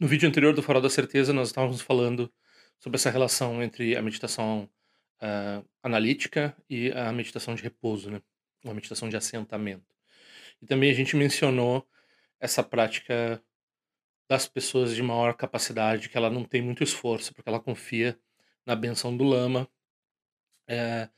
[0.00, 2.32] No vídeo anterior do Farol da Certeza, nós estávamos falando
[2.78, 4.70] sobre essa relação entre a meditação
[5.20, 8.22] ah, analítica e a meditação de repouso, né?
[8.62, 9.92] Uma meditação de assentamento.
[10.62, 11.84] E também a gente mencionou
[12.38, 13.42] essa prática
[14.28, 18.16] das pessoas de maior capacidade, que ela não tem muito esforço, porque ela confia
[18.64, 19.68] na benção do lama
[20.68, 21.08] é,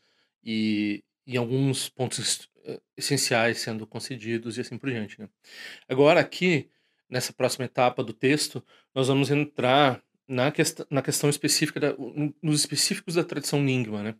[0.43, 5.21] e em alguns pontos eh, essenciais sendo concedidos e assim por diante.
[5.21, 5.29] Né?
[5.87, 6.71] Agora, aqui,
[7.11, 8.65] nessa próxima etapa do texto,
[8.95, 11.95] nós vamos entrar na, quest na questão específica, da,
[12.41, 14.15] nos específicos da tradição Nyingma, né?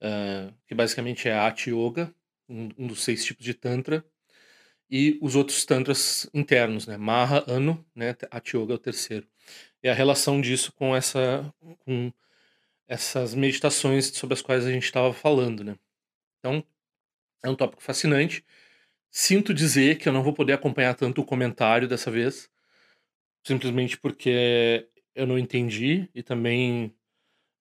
[0.00, 2.12] Uh, que basicamente é a Ati Yoga,
[2.48, 4.04] um, um, dos seis tipos de Tantra,
[4.90, 6.96] e os outros Tantras internos, né?
[6.96, 8.16] Maha, Anu, né?
[8.30, 9.28] Ati Yoga é o terceiro.
[9.82, 11.52] E a relação disso com essa
[11.84, 12.12] com
[12.88, 15.76] essas meditações sobre as quais a gente estava falando, né?
[16.38, 16.64] Então,
[17.44, 18.44] é um tópico fascinante.
[19.10, 22.50] Sinto dizer que eu não vou poder acompanhar tanto o comentário dessa vez,
[23.44, 26.94] simplesmente porque eu não entendi e também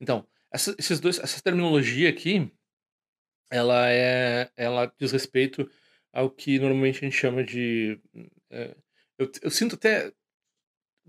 [0.00, 2.50] Então, essa, esses dois, essa terminologia aqui,
[3.50, 5.68] ela é, ela diz respeito
[6.12, 8.00] ao que normalmente a gente chama de.
[8.50, 8.76] É,
[9.18, 10.12] eu, eu sinto até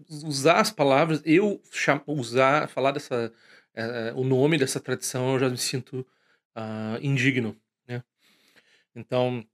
[0.10, 1.62] usar as palavras, eu
[2.08, 3.32] usar, falar dessa,
[3.74, 6.06] é, o nome dessa tradição, eu já me sinto
[6.56, 8.04] uh, indigno, né?
[8.96, 9.46] Então,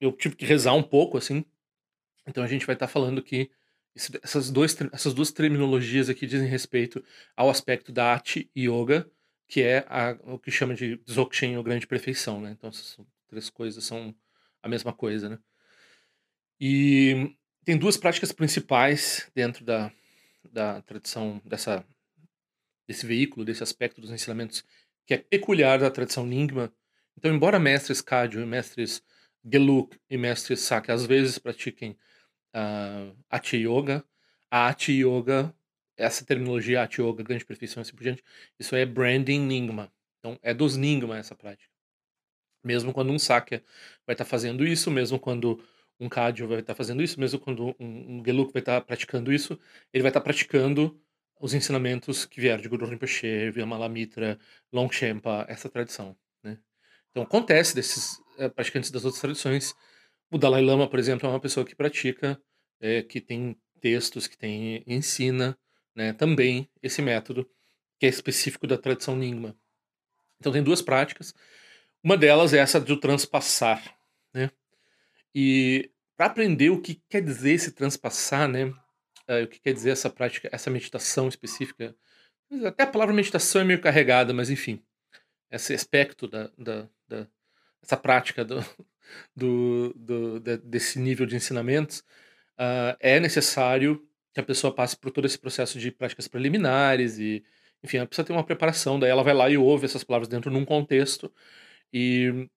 [0.00, 1.44] eu tive que rezar um pouco, assim.
[2.26, 3.50] Então a gente vai estar tá falando que
[3.94, 7.02] essas, dois, essas duas terminologias aqui dizem respeito
[7.36, 9.10] ao aspecto da Ati Yoga,
[9.48, 12.50] que é a, o que chama de Dzogchen, ou Grande Perfeição, né?
[12.52, 12.98] Então essas
[13.28, 14.14] três coisas são
[14.62, 15.38] a mesma coisa, né?
[16.60, 19.90] E tem duas práticas principais dentro da,
[20.52, 21.84] da tradição dessa,
[22.86, 24.64] desse veículo, desse aspecto dos ensinamentos,
[25.06, 26.72] que é peculiar da tradição Nyingma.
[27.16, 29.02] Então, embora mestres Kadyo, mestres
[29.44, 31.96] Geluk e mestres Sakya às vezes pratiquem
[32.54, 34.04] uh, Ati Yoga,
[34.50, 35.54] a Ati Yoga,
[35.98, 38.22] essa terminologia Ati Yoga, grande perfeição e assim por diante,
[38.58, 39.92] isso é branding Nyingma.
[40.20, 41.70] Então, é dos Nyingma essa prática.
[42.64, 43.62] Mesmo quando um Sakya
[44.06, 45.62] vai estar fazendo isso, mesmo quando
[46.00, 49.58] um Cádio vai estar fazendo isso, mesmo quando um, um Geluk vai estar praticando isso,
[49.92, 51.00] ele vai estar praticando
[51.40, 54.38] os ensinamentos que vieram de Guru Rinpoche, Vyamalamitra,
[54.72, 56.16] Longchenpa, essa tradição.
[56.42, 56.58] Né?
[57.10, 59.74] Então acontece desses é, praticantes das outras tradições.
[60.30, 62.40] O Dalai Lama, por exemplo, é uma pessoa que pratica,
[62.80, 65.56] é, que tem textos, que tem ensina
[65.98, 67.50] né, também esse método
[67.98, 69.58] que é específico da tradição Nyingma.
[70.38, 71.34] Então tem duas práticas.
[72.04, 73.98] Uma delas é essa do transpassar,
[74.32, 74.48] né?
[75.34, 78.66] E para aprender o que quer dizer esse transpassar, né?
[79.28, 81.96] Uh, o que quer dizer essa prática, essa meditação específica.
[82.64, 84.80] Até a palavra meditação é meio carregada, mas enfim,
[85.50, 87.26] esse aspecto da, da, da
[87.82, 88.64] essa prática do,
[89.34, 92.04] do, do, desse nível de ensinamentos,
[92.56, 97.44] uh, é necessário que a pessoa passe por todo esse processo de práticas preliminares e,
[97.82, 98.98] enfim, ela precisa ter uma preparação.
[98.98, 101.32] Daí ela vai lá e ouve essas palavras dentro de um contexto
[101.92, 102.48] e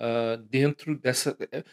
[0.00, 1.64] uh, dentro dessa é,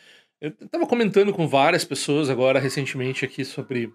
[0.43, 3.93] eu estava comentando com várias pessoas agora recentemente aqui sobre.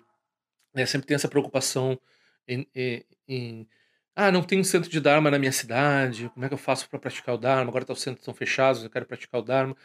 [0.74, 2.00] Né, sempre tem essa preocupação
[2.46, 3.68] em, em, em,
[4.16, 6.88] Ah, não tem um centro de Dharma na minha cidade, como é que eu faço
[6.88, 7.70] para praticar o Dharma?
[7.70, 9.76] Agora tá, os centros estão fechados, eu quero praticar o Dharma.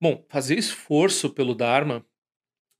[0.00, 2.04] Bom, fazer esforço pelo Dharma,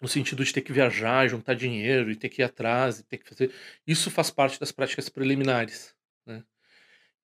[0.03, 3.19] no sentido de ter que viajar, juntar dinheiro e ter que ir atrás, e ter
[3.19, 3.53] que fazer.
[3.87, 5.95] Isso faz parte das práticas preliminares.
[6.27, 6.43] Né?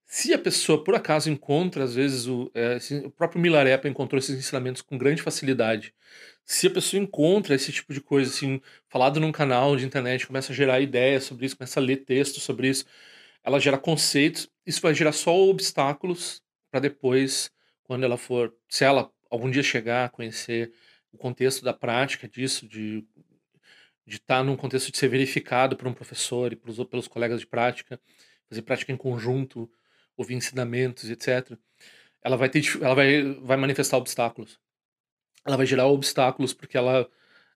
[0.07, 4.39] Se a pessoa, por acaso, encontra, às vezes, o, é, o próprio Milarepa encontrou esses
[4.39, 5.93] ensinamentos com grande facilidade,
[6.45, 10.53] se a pessoa encontra esse tipo de coisa, assim, falado num canal de internet, começa
[10.53, 12.87] a gerar ideias sobre isso, começa a ler textos sobre isso,
[13.45, 17.51] ela gera conceitos, isso vai gerar só obstáculos para depois,
[17.83, 20.73] quando ela for, se ela algum dia chegar a conhecer
[21.13, 23.05] o contexto da prática disso, de
[24.07, 27.47] de estar num contexto de ser verificado por um professor e pelos, pelos colegas de
[27.47, 28.01] prática,
[28.49, 29.71] fazer prática em conjunto,
[30.17, 31.59] ouvir ensinamentos, etc.
[32.23, 34.59] Ela vai ter, ela vai, vai manifestar obstáculos
[35.49, 37.09] ela vai gerar obstáculos porque ela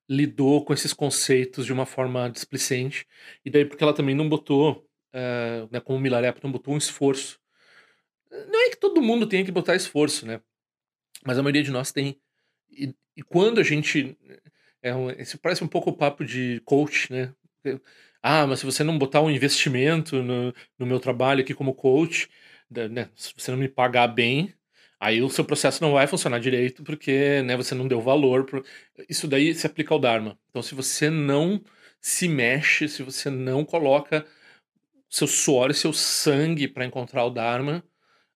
[0.09, 3.07] lidou com esses conceitos de uma forma displicente,
[3.45, 7.39] e daí porque ela também não botou, uh, né, como Milarepa, não botou um esforço.
[8.31, 10.41] Não é que todo mundo tenha que botar esforço, né?
[11.25, 12.19] Mas a maioria de nós tem.
[12.73, 14.17] E, e quando a gente.
[14.83, 15.09] É um,
[15.41, 17.33] parece um pouco o papo de coach, né?
[18.23, 22.29] Ah, mas se você não botar um investimento no, no meu trabalho aqui como coach,
[22.71, 24.55] né, se você não me pagar bem,
[25.03, 28.45] Aí o seu processo não vai funcionar direito porque né, você não deu valor.
[28.45, 28.65] Pro...
[29.09, 30.39] Isso daí se aplica ao Dharma.
[30.49, 31.61] Então, se você não
[32.01, 34.25] se mexe, se você não coloca
[35.11, 37.85] seu suor e seu sangue para encontrar o Dharma,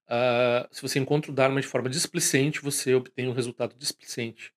[0.08, 4.52] uh, se você encontra o Dharma de forma displicente, você obtém um resultado displicente.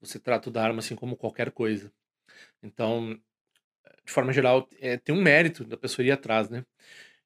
[0.00, 1.92] Você trata o Dharma assim como qualquer coisa.
[2.62, 3.18] Então,
[4.04, 6.64] de forma geral, é, tem um mérito da pessoa ir atrás, né?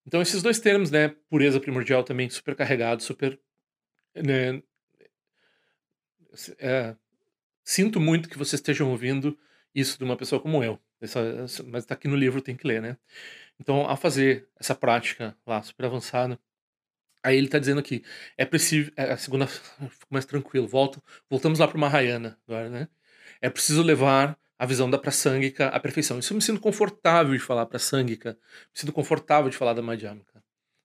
[0.07, 3.39] Então, esses dois termos, né, pureza primordial também super carregado, super
[4.15, 4.63] né,
[6.59, 6.97] é,
[7.65, 9.39] sinto muito que vocês estejam ouvindo
[9.75, 10.79] isso de uma pessoa como eu.
[11.01, 12.97] Essa, essa, mas está aqui no livro, tem que ler, né?
[13.61, 16.39] Então, ao fazer essa prática lá, super avançada,
[17.23, 18.03] aí ele está dizendo aqui,
[18.37, 18.91] é preciso.
[18.97, 22.89] É, a segunda, fico mais tranquilo, volto, voltamos lá para Mahayana agora, né?
[23.41, 26.19] É preciso levar a visão da Prasangika à perfeição.
[26.19, 30.43] Isso eu me sinto confortável de falar Prasangika, me sinto confortável de falar da Madhyamika,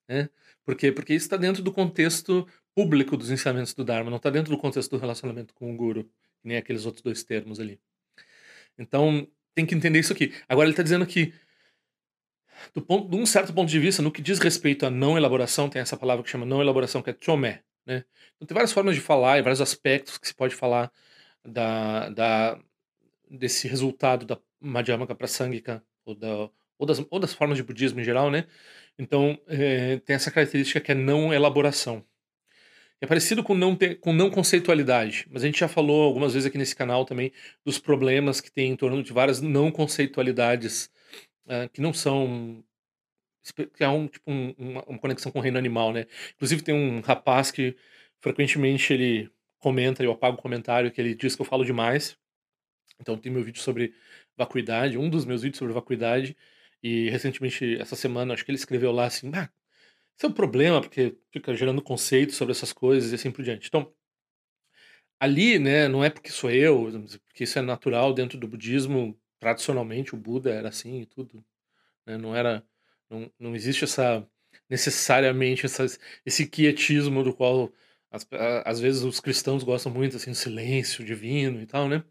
[0.07, 0.29] né?
[0.63, 0.91] Por quê?
[0.91, 4.57] Porque isso está dentro do contexto público dos ensinamentos do Dharma, não está dentro do
[4.57, 6.09] contexto do relacionamento com o Guru,
[6.43, 7.79] nem aqueles outros dois termos ali.
[8.77, 10.33] Então, tem que entender isso aqui.
[10.47, 11.33] Agora, ele está dizendo que,
[12.73, 15.69] do ponto, de um certo ponto de vista, no que diz respeito à não elaboração,
[15.69, 17.63] tem essa palavra que chama não elaboração, que é chomé.
[17.85, 18.03] Né?
[18.35, 20.91] Então, tem várias formas de falar e vários aspectos que se pode falar
[21.43, 22.59] da, da,
[23.29, 28.03] desse resultado da Madhyamaka Prasangika, ou, da, ou, das, ou das formas de budismo em
[28.03, 28.45] geral, né?
[28.97, 32.05] Então, é, tem essa característica que é não elaboração.
[33.01, 36.47] É parecido com não, ter, com não conceitualidade, mas a gente já falou algumas vezes
[36.47, 37.33] aqui nesse canal também
[37.65, 40.89] dos problemas que tem em torno de várias não conceitualidades
[41.45, 42.63] uh, que não são
[43.75, 46.05] que é um, tipo um, uma, uma, conexão com o reino animal, né?
[46.35, 47.75] Inclusive tem um rapaz que
[48.21, 49.29] frequentemente ele
[49.59, 52.17] comenta, eu apago o comentário que ele diz que eu falo demais.
[52.99, 53.93] Então tem meu vídeo sobre
[54.37, 56.37] vacuidade, um dos meus vídeos sobre vacuidade,
[56.81, 59.49] e recentemente essa semana acho que ele escreveu lá assim, ah,
[60.17, 63.67] isso é um problema, porque fica gerando conceitos sobre essas coisas e assim por diante.
[63.67, 63.93] Então,
[65.19, 66.89] ali, né, não é porque sou eu,
[67.25, 71.43] porque isso é natural dentro do budismo, tradicionalmente o Buda era assim e tudo,
[72.05, 72.65] né, não era,
[73.09, 74.25] não, não existe essa,
[74.69, 77.71] necessariamente essas, esse quietismo do qual
[78.09, 78.25] às,
[78.65, 82.03] às vezes os cristãos gostam muito, assim, silêncio divino e tal, né?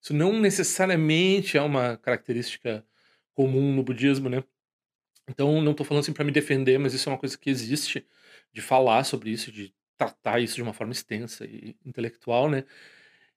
[0.00, 2.84] Isso não necessariamente é uma característica
[3.34, 4.42] comum no budismo, né?
[5.28, 8.06] Então, não estou falando assim para me defender, mas isso é uma coisa que existe,
[8.52, 12.64] de falar sobre isso, de tratar isso de uma forma extensa e intelectual, né?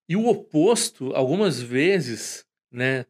[0.07, 3.05] E o oposto, algumas vezes, né,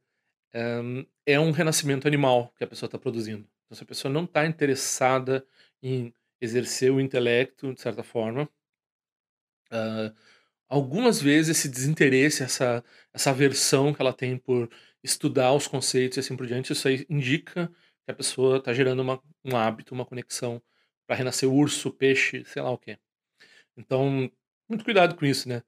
[1.25, 3.47] é um renascimento animal que a pessoa está produzindo.
[3.65, 5.45] Então, se a pessoa não está interessada
[5.81, 8.49] em exercer o intelecto, de certa forma,
[9.71, 10.15] uh,
[10.67, 12.83] algumas vezes esse desinteresse, essa,
[13.13, 14.69] essa aversão que ela tem por
[15.03, 17.67] estudar os conceitos e assim por diante, isso aí indica
[18.05, 20.61] que a pessoa está gerando uma, um hábito, uma conexão
[21.07, 22.97] para renascer urso, peixe, sei lá o quê.
[23.77, 24.31] Então,
[24.69, 25.63] muito cuidado com isso, né?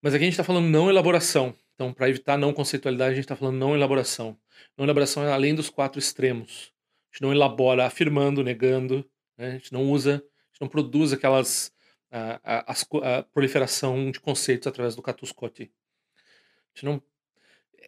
[0.00, 1.54] Mas aqui a gente está falando não elaboração.
[1.74, 4.38] Então, para evitar não conceitualidade, a gente está falando não elaboração.
[4.76, 6.72] Não elaboração é além dos quatro extremos.
[7.10, 9.48] A gente não elabora afirmando, negando, né?
[9.48, 11.72] a gente não usa, a gente não produz aquelas.
[12.14, 12.74] A, a,
[13.18, 15.72] a, proliferação de conceitos através do Katuscoti.
[16.12, 17.02] A gente não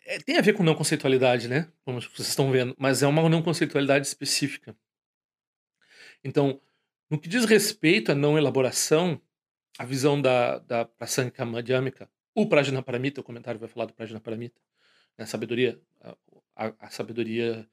[0.07, 1.71] é, tem a ver com não conceitualidade, né?
[1.85, 4.77] Como vocês estão vendo, mas é uma não conceitualidade específica.
[6.23, 6.61] Então,
[7.11, 9.21] no que diz respeito à não elaboração,
[9.79, 14.61] a visão da, da Prasangika Madhyamika, o Prajnaparamita, o comentário vai falar do Prajnaparamita,
[15.17, 15.81] né, a sabedoria,
[16.57, 17.69] a, a sabedoria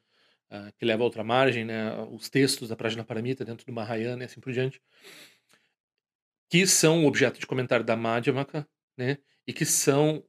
[0.51, 4.25] uh, que leva a outra margem, né, os textos da Prajnaparamita dentro do Mahayana e
[4.25, 4.81] assim por diante,
[6.49, 10.23] que são objeto de comentário da Madhyamaka, né, e que são,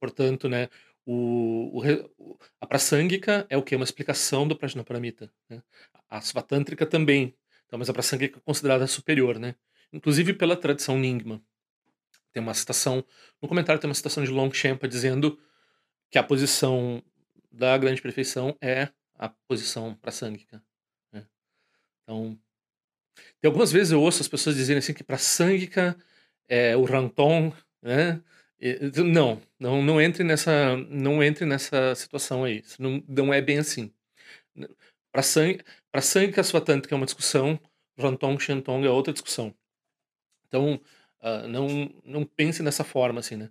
[0.00, 0.68] portanto, né,
[1.04, 1.80] o,
[2.18, 3.74] o, a Prasangika é o que?
[3.74, 5.32] Uma explicação do Prajnaparamita.
[5.48, 5.62] Né?
[6.08, 7.36] A Svatântrica também.
[7.66, 9.54] Então, mas a Prasangika é considerada superior, né?
[9.92, 11.42] Inclusive pela tradição Nyingma.
[12.32, 13.04] Tem uma citação,
[13.40, 15.38] no comentário tem uma citação de Longchamp dizendo
[16.10, 17.02] que a posição
[17.50, 20.62] da grande perfeição é a posição para Sangika.
[21.12, 21.26] Né?
[22.02, 22.38] Então,
[23.40, 25.96] tem algumas vezes eu ouço as pessoas dizerem assim que para Sangika
[26.48, 28.22] é o Ranton, né?
[29.04, 32.62] Não, não, não entre nessa, não entre nessa situação aí.
[32.78, 33.92] Não, não é bem assim.
[35.10, 37.60] Para sangue, para sangue que a sua tanto que é uma discussão,
[37.98, 39.54] Rantong Shantong é outra discussão.
[40.46, 40.80] Então,
[41.22, 43.50] uh, não não pense nessa forma assim, né?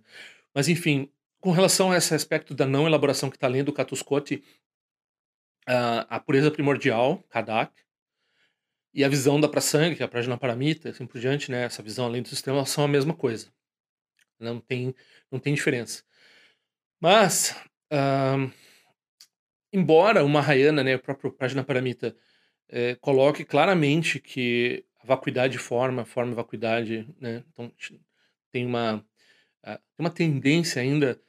[0.54, 1.10] Mas enfim,
[1.40, 4.44] com relação a esse aspecto da não elaboração que está lendo o Katuscote,
[5.68, 7.72] uh, a pureza primordial, Kadak,
[8.94, 11.64] e a visão da Prasanga, que é a Prajnaparamita, assim por diante, né?
[11.64, 13.48] Essa visão além do sistema são a mesma coisa.
[14.38, 14.94] Não tem,
[15.30, 16.02] não tem diferença.
[17.00, 17.56] Mas,
[17.92, 18.52] uh,
[19.72, 22.14] embora o Mahayana, né, o próprio Prajnaparamita,
[22.68, 27.72] é, coloque claramente que a vacuidade forma, forma vacuidade, né, então
[28.52, 29.04] tem uma,
[29.98, 31.20] uma tendência ainda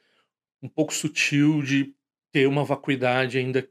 [0.62, 1.94] um pouco sutil de
[2.32, 3.66] ter uma vacuidade ainda,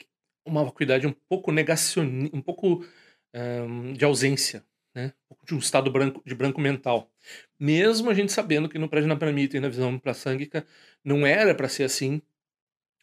[0.46, 2.86] uma vacuidade um pouco negacionista, um pouco
[3.34, 5.14] um, de ausência, né?
[5.44, 7.12] de um estado branco, de branco mental.
[7.60, 10.66] Mesmo a gente sabendo que no Prajnaparamita e na visão prasânguica
[11.04, 12.22] não era para ser assim,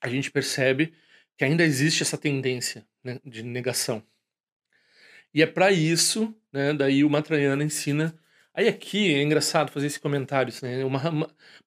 [0.00, 0.94] a gente percebe
[1.36, 4.02] que ainda existe essa tendência né, de negação.
[5.34, 8.14] E é para isso, né, daí o Matrayana ensina.
[8.54, 10.82] Aí aqui é engraçado fazer esse comentário, né,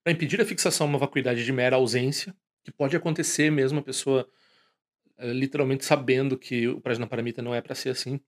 [0.02, 4.28] para impedir a fixação uma vacuidade de mera ausência, que pode acontecer mesmo a pessoa
[5.18, 8.20] uh, literalmente sabendo que o Prajnaparamita não é para ser assim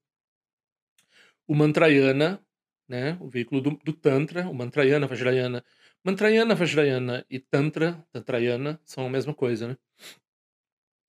[1.46, 2.40] o Mantrayana,
[2.88, 5.64] né, o veículo do, do Tantra, o Mantrayana, Vajrayana.
[6.04, 9.76] Mantrayana, Vajrayana e Tantra, Tantrayana, são a mesma coisa, né?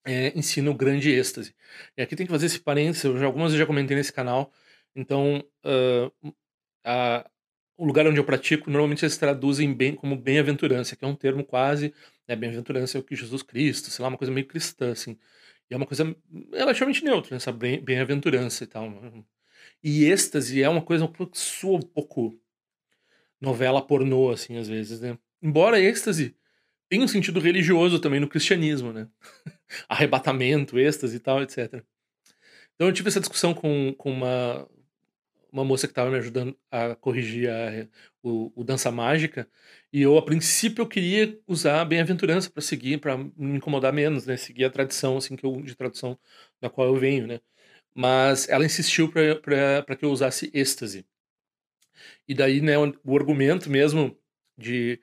[0.08, 1.54] É, ensina o grande êxtase.
[1.98, 4.54] E aqui tem que fazer esse parênteses, eu já, algumas vezes já comentei nesse canal,
[4.96, 6.34] então uh,
[6.86, 7.30] a,
[7.76, 11.44] o lugar onde eu pratico, normalmente eles traduzem bem como bem-aventurança, que é um termo
[11.44, 11.94] quase,
[12.26, 15.20] né, bem-aventurança é o que Jesus Cristo, sei lá, uma coisa meio cristã, assim.
[15.70, 16.16] E é uma coisa
[16.54, 18.90] relativamente neutra, né, essa bem-aventurança e tal.
[19.84, 22.40] E êxtase é uma coisa que soa um pouco
[23.42, 25.18] novela pornô, assim, às vezes, né?
[25.42, 26.36] Embora êxtase
[26.90, 29.08] tenha um sentido religioso também no cristianismo, né?
[29.90, 31.84] Arrebatamento, êxtase e tal, etc.
[32.76, 34.68] Então eu tive essa discussão com, com uma,
[35.52, 37.88] uma moça que estava me ajudando a corrigir a,
[38.24, 39.48] o, o, Dança Mágica,
[39.92, 44.26] e eu, a princípio, eu queria usar a bem-aventurança para seguir, para me incomodar menos,
[44.26, 44.38] né?
[44.38, 46.18] Seguir a tradição, assim, que eu, de tradução
[46.62, 47.40] da qual eu venho, né?
[47.98, 51.04] mas ela insistiu para que eu usasse êxtase.
[52.28, 54.16] E daí, né, o argumento mesmo
[54.56, 55.02] de,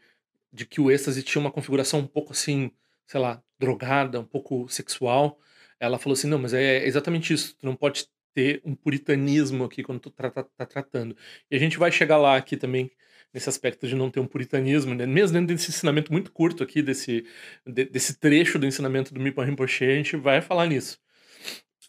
[0.55, 2.71] de que o êxtase tinha uma configuração um pouco assim,
[3.07, 5.39] sei lá, drogada, um pouco sexual,
[5.81, 9.83] ela falou assim: não, mas é exatamente isso, tu não pode ter um puritanismo aqui
[9.83, 11.17] quando tu tá, tá, tá tratando.
[11.51, 12.91] E a gente vai chegar lá aqui também,
[13.33, 15.07] nesse aspecto de não ter um puritanismo, né?
[15.07, 17.27] mesmo dentro desse ensinamento muito curto aqui, desse,
[17.67, 21.01] de, desse trecho do ensinamento do Mipan Rinpoche, a gente vai falar nisso.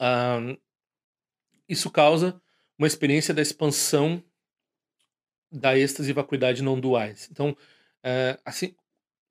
[0.02, 0.58] Um,
[1.70, 2.42] isso causa
[2.78, 4.24] uma experiência da expansão
[5.52, 7.30] da êxtase e vacuidade não duais.
[7.32, 7.56] Então,
[8.06, 8.76] é, assim,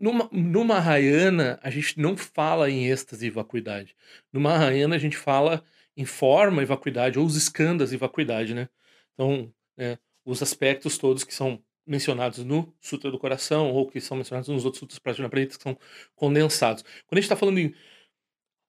[0.00, 3.96] numa, no Mahayana, a gente não fala em êxtase e vacuidade.
[4.32, 5.64] No Mahayana, a gente fala
[5.96, 8.68] em forma e vacuidade, ou os escandas e vacuidade, né?
[9.14, 14.16] Então, é, os aspectos todos que são mencionados no Sutra do Coração, ou que são
[14.16, 15.78] mencionados nos outros sutras prajnapranitas, que são
[16.16, 16.82] condensados.
[17.06, 17.68] Quando a gente está falando em,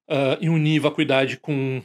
[0.10, 1.82] uh, em unir vacuidade com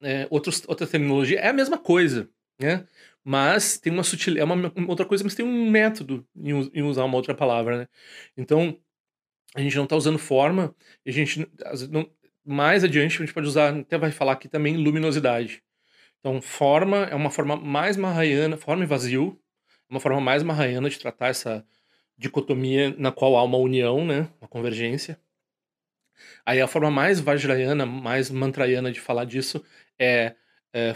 [0.00, 2.30] é, outros, outra terminologia, é a mesma coisa,
[2.60, 2.86] né?
[3.24, 7.04] Mas tem uma sutileza, é uma, outra coisa, mas tem um método em, em, usar
[7.04, 7.88] uma outra palavra, né?
[8.36, 8.78] Então,
[9.54, 10.74] a gente não está usando forma,
[11.06, 11.46] a gente,
[11.90, 12.10] não,
[12.44, 15.62] mais adiante, a gente pode usar, até vai falar aqui também, luminosidade.
[16.20, 19.38] Então, forma é uma forma mais marraiana, forma e vazio,
[19.88, 21.66] é uma forma mais marraiana de tratar essa
[22.16, 24.28] dicotomia na qual há uma união, né?
[24.40, 25.18] Uma convergência.
[26.44, 29.64] Aí a forma mais vajrayana, mais mantrayana de falar disso
[29.98, 30.34] é,
[30.72, 30.94] é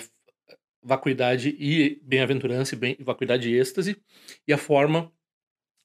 [0.84, 3.96] vacuidade e bem-aventurança, bem, vacuidade e êxtase.
[4.46, 5.10] E a forma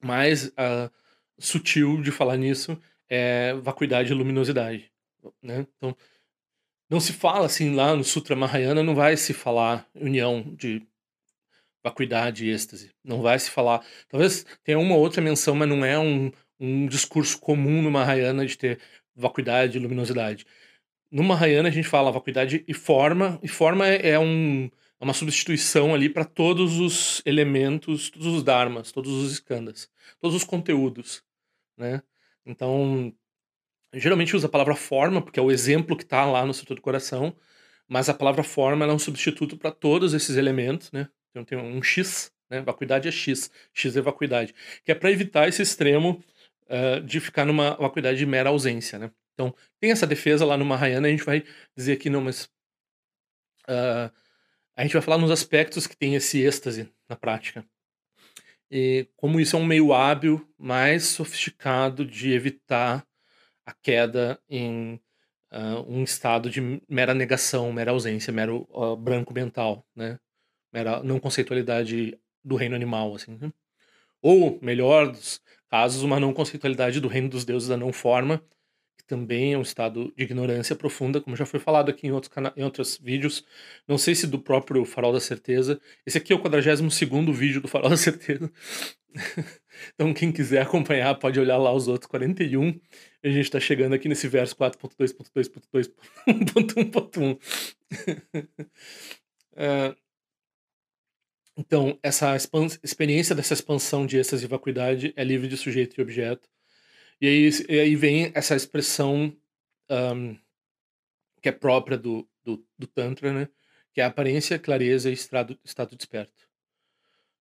[0.03, 0.91] mais uh,
[1.39, 2.79] sutil de falar nisso
[3.09, 4.91] é vacuidade e luminosidade.
[5.41, 5.65] Né?
[5.77, 5.95] Então,
[6.89, 10.85] não se fala assim lá no Sutra Mahayana, não vai se falar união de
[11.83, 12.91] vacuidade e êxtase.
[13.03, 13.85] Não vai se falar.
[14.09, 18.57] Talvez tenha uma outra menção, mas não é um, um discurso comum no Mahayana de
[18.57, 18.79] ter
[19.15, 20.45] vacuidade e luminosidade.
[21.11, 25.93] No Mahayana a gente fala vacuidade e forma, e forma é, é um, uma substituição
[25.93, 29.89] ali para todos os elementos, todos os dharmas, todos os skandhas,
[30.19, 31.23] todos os conteúdos,
[31.77, 32.01] né?
[32.45, 33.13] Então,
[33.93, 36.81] geralmente usa a palavra forma, porque é o exemplo que está lá no Sutra do
[36.81, 37.35] Coração,
[37.87, 41.09] mas a palavra forma é um substituto para todos esses elementos, né?
[41.31, 42.61] Então tem um X né?
[42.61, 46.23] Vacuidade é X, X é vacuidade, que é para evitar esse extremo
[46.65, 49.11] uh, de ficar numa vacuidade de mera ausência, né?
[49.33, 51.43] Então, tem essa defesa lá no Mahayana, a gente vai
[51.75, 52.49] dizer aqui, não, mas
[53.69, 54.11] uh,
[54.79, 57.65] a gente vai falar nos aspectos que tem esse êxtase na prática.
[58.71, 63.05] E como isso é um meio hábil, mais sofisticado de evitar
[63.65, 64.93] a queda em
[65.51, 70.17] uh, um estado de mera negação, mera ausência, mero uh, branco mental, né?
[70.71, 73.37] Mera não conceitualidade do reino animal, assim.
[73.37, 73.51] Né?
[74.21, 78.41] Ou, melhor dos casos, uma não conceitualidade do reino dos deuses da não forma,
[79.09, 82.63] também é um estado de ignorância profunda, como já foi falado aqui em outros, em
[82.63, 83.43] outros vídeos.
[83.87, 85.81] Não sei se do próprio Farol da Certeza.
[86.05, 86.79] Esse aqui é o 42
[87.35, 88.51] vídeo do Farol da Certeza.
[89.95, 92.79] então, quem quiser acompanhar, pode olhar lá os outros 41.
[93.23, 97.39] A gente está chegando aqui nesse verso 4.2.2.2.1.1.
[99.53, 99.95] uh,
[101.57, 102.37] Então, essa
[102.81, 106.47] experiência dessa expansão de êxtase e vacuidade é livre de sujeito e objeto.
[107.21, 109.35] E aí, e aí vem essa expressão
[109.89, 110.37] um,
[111.41, 113.49] que é própria do, do, do, Tantra, né?
[113.93, 116.47] que é aparência, clareza e estado, estado desperto.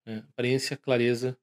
[0.04, 0.24] Né?
[0.30, 1.36] Aparência, clareza,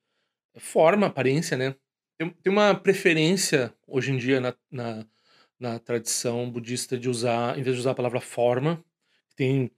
[0.58, 1.76] forma, aparência, né?
[2.18, 5.06] Tem, tem uma preferência hoje em dia na, na,
[5.60, 8.84] na tradição budista de usar, em vez de usar a palavra forma,
[9.36, 9.72] tem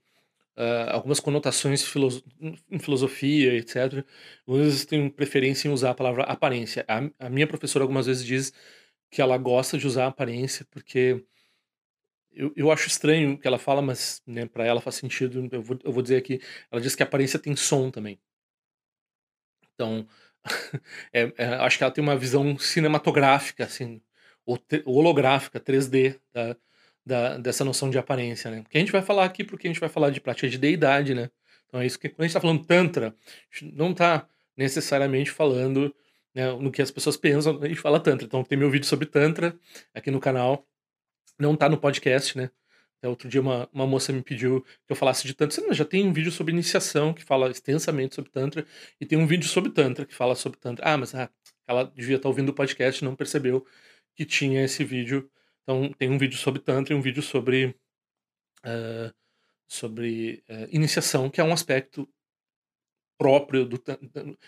[0.56, 2.24] uh, algumas conotações filoso
[2.70, 4.04] em filosofia, etc.
[4.46, 6.84] Algumas têm preferência em usar a palavra aparência.
[6.88, 8.52] A, a, minha professora algumas vezes diz
[9.10, 11.24] que ela gosta de usar aparência porque
[12.32, 15.48] eu, eu acho estranho o que ela fala, mas né, para ela faz sentido.
[15.52, 16.40] Eu vou, eu vou dizer aqui.
[16.70, 18.20] Ela diz que aparência tem som também.
[19.74, 20.06] Então,
[21.12, 24.00] é, é, acho que ela tem uma visão cinematográfica, assim,
[24.84, 26.56] holográfica, 3D da,
[27.06, 28.62] da, dessa noção de aparência, né?
[28.62, 31.14] Porque a gente vai falar aqui porque a gente vai falar de prática de deidade,
[31.14, 31.30] né?
[31.68, 35.30] Então é isso que quando a gente está falando tantra, a gente não está necessariamente
[35.30, 35.94] falando
[36.34, 38.26] né, no que as pessoas pensam, a gente fala tantra.
[38.26, 39.56] Então tem meu vídeo sobre tantra
[39.94, 40.66] aqui no canal,
[41.38, 42.50] não está no podcast, né?
[42.98, 45.62] Até outro dia uma, uma moça me pediu que eu falasse de tantra.
[45.62, 48.66] Não, já tem um vídeo sobre iniciação que fala extensamente sobre tantra
[49.00, 50.84] e tem um vídeo sobre tantra que fala sobre tantra.
[50.88, 51.30] Ah, mas ah,
[51.68, 53.64] ela devia estar tá ouvindo o podcast e não percebeu
[54.14, 55.30] que tinha esse vídeo
[55.66, 57.74] então, tem um vídeo sobre Tantra e um vídeo sobre,
[58.64, 59.12] uh,
[59.66, 62.08] sobre uh, iniciação, que é um aspecto
[63.18, 63.82] próprio do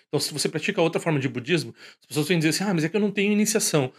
[0.06, 2.84] Então, se você pratica outra forma de budismo, as pessoas vêm dizer assim: ah, mas
[2.84, 3.92] é que eu não tenho iniciação.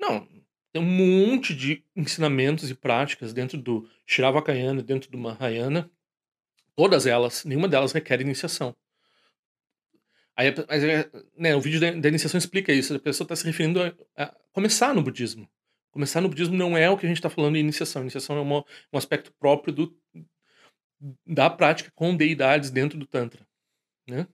[0.00, 0.26] Não,
[0.72, 5.90] tem um monte de ensinamentos e práticas dentro do Shiravakayana dentro do Mahayana.
[6.74, 8.74] Todas elas, nenhuma delas requer iniciação.
[10.34, 10.82] Aí, mas,
[11.36, 12.94] né, o vídeo da, da, iniciação explica isso.
[12.94, 15.46] A pessoa está se referindo a, a começar no budismo.
[15.92, 18.02] Começar no budismo não é o que a gente está falando de iniciação.
[18.02, 19.96] Iniciação é uma, um aspecto próprio do,
[21.26, 23.46] da prática com deidades dentro do Tantra.
[24.08, 24.26] Né?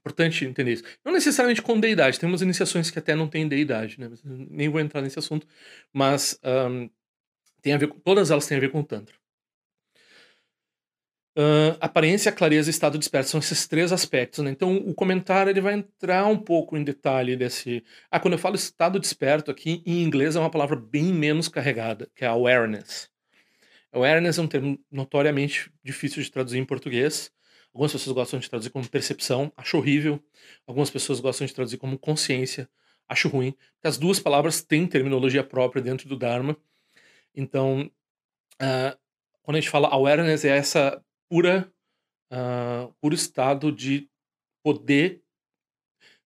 [0.00, 0.84] Importante entender isso.
[1.04, 4.10] Não necessariamente com deidade, tem umas iniciações que até não têm deidade, né?
[4.24, 5.46] nem vou entrar nesse assunto,
[5.92, 6.90] mas um,
[7.62, 9.14] tem a ver, todas elas têm a ver com o Tantra.
[11.36, 14.44] Uh, aparência, clareza e estado desperto são esses três aspectos.
[14.44, 14.50] Né?
[14.50, 17.82] Então, o comentário ele vai entrar um pouco em detalhe desse.
[18.08, 22.08] Ah, quando eu falo estado desperto aqui, em inglês é uma palavra bem menos carregada,
[22.14, 23.10] que é awareness.
[23.92, 27.32] Awareness é um termo notoriamente difícil de traduzir em português.
[27.72, 30.22] Algumas pessoas gostam de traduzir como percepção, acho horrível.
[30.64, 32.68] Algumas pessoas gostam de traduzir como consciência,
[33.08, 33.52] acho ruim.
[33.82, 36.56] As duas palavras têm terminologia própria dentro do Dharma.
[37.34, 37.90] Então,
[38.62, 38.96] uh,
[39.42, 41.02] quando a gente fala awareness, é essa
[41.34, 41.68] pura,
[42.32, 44.08] uh, puro estado de
[44.62, 45.20] poder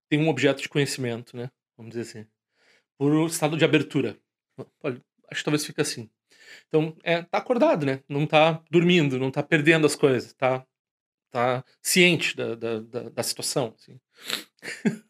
[0.06, 1.50] ter um objeto de conhecimento, né?
[1.78, 2.28] Vamos dizer assim.
[2.98, 4.18] Puro estado de abertura.
[5.30, 6.10] Acho que talvez fique assim.
[6.66, 8.02] Então, é, tá acordado, né?
[8.06, 10.66] Não tá dormindo, não tá perdendo as coisas, tá,
[11.30, 13.98] tá ciente da, da, da, da situação, assim.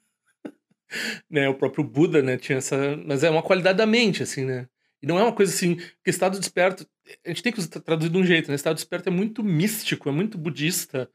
[1.28, 2.96] né, o próprio Buda, né, tinha essa...
[2.98, 4.68] Mas é uma qualidade da mente, assim, né?
[5.00, 6.86] E não é uma coisa assim, que estado desperto,
[7.24, 8.54] a gente tem que traduzir de um jeito, né?
[8.54, 11.10] Estado desperto é muito místico, é muito budista.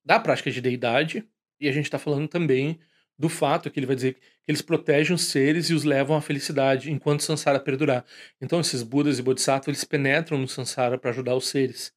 [0.05, 1.27] da prática de deidade,
[1.61, 2.79] e a gente está falando também
[3.19, 6.21] do fato que ele vai dizer que eles protegem os seres e os levam à
[6.21, 8.05] felicidade enquanto o Sansara perdurar.
[8.41, 11.93] Então esses Budas e Bodhisattvas eles penetram no Sansara para ajudar os seres,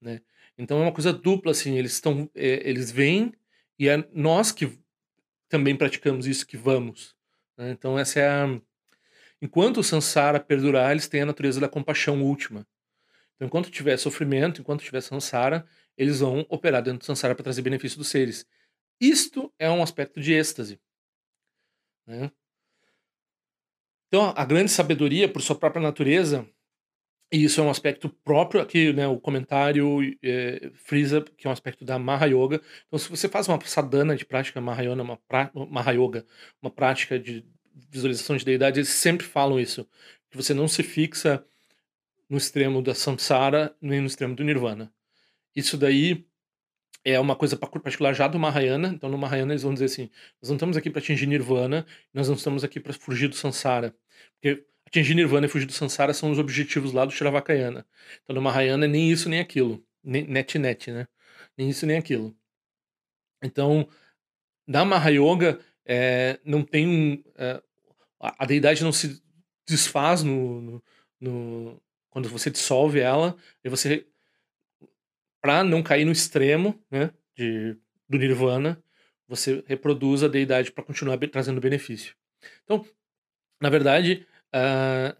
[0.00, 0.20] né?
[0.58, 3.32] Então é uma coisa dupla assim, eles estão é, eles vêm
[3.78, 4.78] e é nós que
[5.48, 7.16] também praticamos isso que vamos.
[7.56, 7.70] Né?
[7.70, 8.60] Então essa é a
[9.40, 12.66] enquanto o Sansara perdurar, eles têm a natureza da compaixão última.
[13.34, 17.62] Então enquanto tiver sofrimento, enquanto tiver Sansara, eles vão operar dentro do Sansara para trazer
[17.62, 18.46] benefício dos seres.
[19.00, 20.80] Isto é um aspecto de êxtase.
[22.06, 22.30] Né?
[24.08, 26.46] Então, a grande sabedoria, por sua própria natureza,
[27.32, 31.52] e isso é um aspecto próprio aqui, né, o comentário é, frisa, que é um
[31.52, 32.60] aspecto da Maha Yoga.
[32.88, 36.26] Então, se você faz uma sadhana de prática Mahayana, uma pra, Maha Yoga,
[36.60, 37.44] uma prática de
[37.88, 39.88] visualização de deidade, eles sempre falam isso,
[40.28, 41.44] que você não se fixa
[42.28, 44.92] no extremo da samsara nem no extremo do nirvana.
[45.60, 46.26] Isso daí
[47.04, 48.88] é uma coisa particular já do Mahayana.
[48.88, 52.28] Então, no Mahayana, eles vão dizer assim: nós não estamos aqui para atingir Nirvana, nós
[52.28, 53.94] não estamos aqui para fugir do Sansara.
[54.34, 57.86] Porque atingir Nirvana e fugir do Sansara são os objetivos lá do Shiravakayana.
[58.22, 59.84] Então, no Mahayana, nem isso nem aquilo.
[60.02, 61.06] Net, net, né?
[61.56, 62.34] Nem isso nem aquilo.
[63.42, 63.88] Então,
[64.66, 67.22] na Mahayoga, é, não tem um.
[67.36, 67.62] É,
[68.20, 69.22] a deidade não se
[69.66, 70.84] desfaz no, no,
[71.20, 74.06] no, quando você dissolve ela, e você
[75.40, 77.76] para não cair no extremo né, de,
[78.08, 78.82] do Nirvana,
[79.26, 82.14] você reproduz a deidade para continuar be trazendo benefício.
[82.64, 82.84] Então,
[83.60, 85.16] na verdade, uh,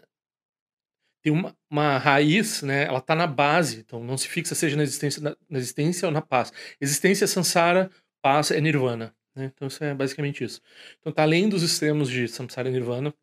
[1.22, 4.82] tem uma, uma, raiz, né, ela está na base, então não se fixa seja na
[4.82, 6.52] existência, na, na existência ou na paz.
[6.80, 7.90] Existência é samsara,
[8.22, 9.14] paz é nirvana.
[9.34, 9.52] Né?
[9.54, 10.60] Então, isso é basicamente isso.
[10.98, 13.14] Então, está além dos extremos de samsara e nirvana,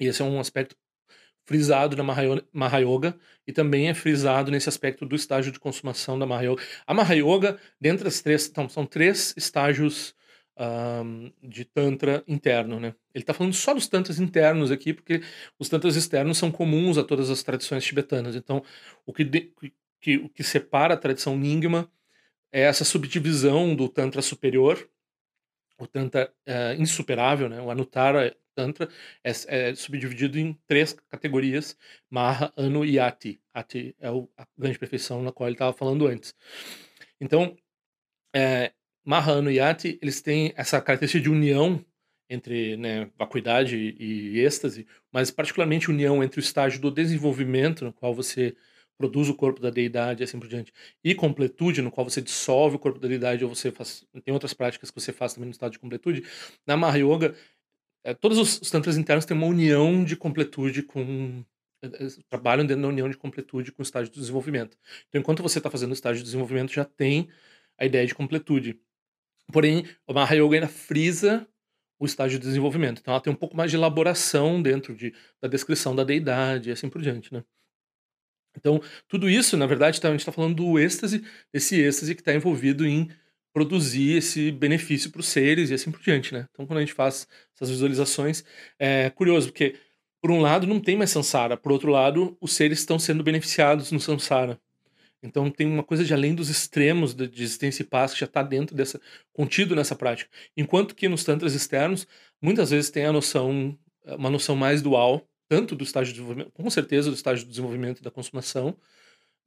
[0.00, 0.74] e esse é um aspecto
[1.50, 2.04] frisado na
[2.52, 6.62] Mahayoga e também é frisado nesse aspecto do estágio de consumação da Mahayoga.
[6.86, 10.14] A Mahayoga, dentre as três, então, são três estágios
[10.56, 12.94] um, de Tantra interno, né?
[13.12, 15.22] Ele está falando só dos Tantras internos aqui, porque
[15.58, 18.36] os Tantras externos são comuns a todas as tradições tibetanas.
[18.36, 18.62] Então,
[19.04, 19.52] o que, de,
[20.00, 21.90] que, o que separa a tradição Nyingma
[22.52, 24.88] é essa subdivisão do Tantra superior,
[25.80, 27.60] o Tantra uh, insuperável, né?
[27.60, 28.90] O Anuttara Tantra
[29.24, 31.76] é, é, subdividido em três categorias:
[32.10, 33.40] Maha, Anu e Ati.
[33.54, 36.34] Ati é o, a grande perfeição na qual ele estava falando antes.
[37.18, 37.56] Então,
[38.34, 41.82] é, Maha, Anu e Ati, eles têm essa característica de união
[42.28, 48.14] entre né, vacuidade e, êxtase, mas particularmente união entre o estágio do desenvolvimento, no qual
[48.14, 48.54] você
[48.96, 52.76] produz o corpo da deidade e assim por diante, e completude, no qual você dissolve
[52.76, 55.52] o corpo da deidade, ou você faz, tem outras práticas que você faz também no
[55.52, 56.22] estado de completude,
[56.66, 57.34] na Maha Yoga
[58.04, 61.44] é, todos os, os tantras internos têm uma união de completude com
[61.82, 64.76] é, é, trabalham dentro da união de completude com o estágio de desenvolvimento.
[65.08, 67.28] Então, enquanto você está fazendo o estágio de desenvolvimento, já tem
[67.78, 68.78] a ideia de completude.
[69.52, 71.46] Porém, o Maha Yoga ainda frisa
[71.98, 73.00] o estágio de desenvolvimento.
[73.00, 76.72] Então, ela tem um pouco mais de elaboração dentro de, da descrição da deidade e
[76.72, 77.44] assim por diante, né?
[78.56, 82.20] Então, tudo isso, na verdade, tá, a gente está falando do êxtase, esse êxtase que
[82.20, 83.08] está envolvido em
[83.52, 86.46] produzir esse benefício para os seres e assim por diante, né?
[86.50, 88.44] Então, quando a gente faz essas visualizações,
[88.78, 89.76] é curioso, porque
[90.20, 93.90] por um lado não tem mais samsara, por outro lado, os seres estão sendo beneficiados
[93.90, 94.60] no samsara.
[95.22, 98.42] Então tem uma coisa de além dos extremos de existência e paz que já está
[98.42, 99.00] dentro dessa,
[99.32, 100.30] contido nessa prática.
[100.56, 102.06] Enquanto que nos tantras externos,
[102.40, 106.70] muitas vezes tem a noção, uma noção mais dual, tanto do estágio de desenvolvimento, com
[106.70, 108.76] certeza do estágio de desenvolvimento e da consumação,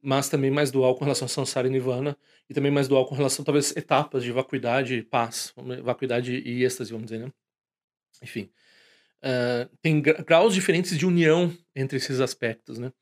[0.04, 2.16] mas também mais dual com relação a Sansara e Nirvana,
[2.48, 6.92] e também mais dual com relação, talvez, etapas de vacuidade e paz, vacuidade e êxtase,
[6.92, 7.32] vamos dizer, né?
[8.22, 8.50] Enfim.
[9.22, 12.92] Uh, tem graus diferentes de união entre esses aspectos, né?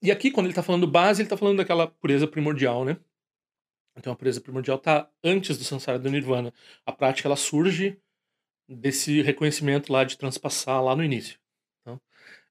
[0.00, 2.96] E aqui, quando ele está falando base, ele está falando daquela pureza primordial, né?
[3.96, 6.52] Então, a pureza primordial está antes do Sansara do Nirvana.
[6.86, 8.00] A prática, ela surge
[8.66, 11.38] desse reconhecimento lá de transpassar lá no início.
[11.82, 12.00] Então,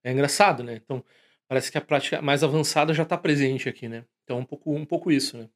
[0.03, 0.75] é engraçado, né?
[0.75, 1.03] Então,
[1.51, 4.05] parece que a prática mais avançada já está presente aqui, né?
[4.23, 5.49] Então, um pouco, um pouco isso, né?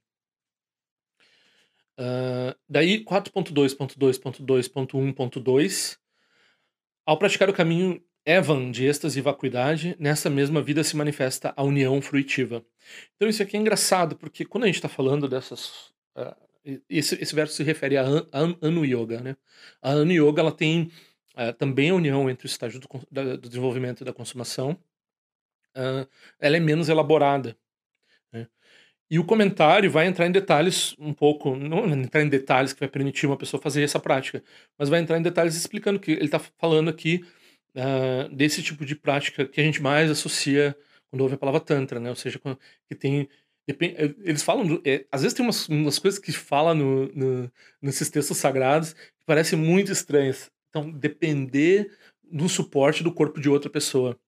[1.98, 5.98] Uh, daí, 4.2.2.2.1.2
[7.06, 11.64] Ao praticar o caminho Evan de êxtase e vacuidade, nessa mesma vida se manifesta a
[11.64, 12.62] união fruitiva.
[13.16, 15.94] Então isso aqui é engraçado, porque quando a gente está falando dessas...
[16.14, 16.36] Uh,
[16.90, 19.38] esse, esse, verso se refere a, an, Anu Yoga, né?
[19.82, 20.92] A Anu Yoga, ela tem
[21.38, 24.78] uh, também a união entre o estágio do, da, do desenvolvimento e da consumação.
[25.76, 26.08] Uh,
[26.40, 27.58] ela é menos elaborada.
[28.32, 28.48] Né?
[29.10, 32.90] E o comentário vai entrar em detalhes um pouco, não entrar em detalhes que vai
[32.90, 34.44] permitir uma pessoa fazer essa prática,
[34.78, 37.26] mas vai entrar em detalhes explicando que ele está falando aqui
[37.76, 40.76] uh, desse tipo de prática que a gente mais associa
[41.10, 42.10] quando ouve a palavra Tantra, né?
[42.10, 42.40] Ou seja,
[42.88, 43.30] que tem.
[43.68, 44.82] Eh, eles falam.
[44.86, 49.26] É, às vezes tem umas, umas coisas que fala no, no, nesses textos sagrados que
[49.26, 50.52] parecem muito estranhas.
[50.70, 51.90] Então, depender
[52.24, 54.20] do suporte do corpo de outra pessoa.